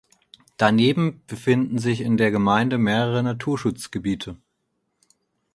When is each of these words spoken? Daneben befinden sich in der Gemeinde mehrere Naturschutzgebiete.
Daneben 0.57 1.21
befinden 1.27 1.77
sich 1.77 2.01
in 2.01 2.17
der 2.17 2.31
Gemeinde 2.31 2.79
mehrere 2.79 3.21
Naturschutzgebiete. 3.21 4.35